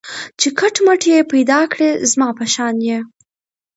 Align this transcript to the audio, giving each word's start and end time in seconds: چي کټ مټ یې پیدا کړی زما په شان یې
چي 0.39 0.47
کټ 0.59 0.75
مټ 0.85 1.01
یې 1.11 1.19
پیدا 1.31 1.59
کړی 1.71 1.89
زما 2.11 2.29
په 2.39 2.45
شان 2.53 2.75
یې 2.87 2.99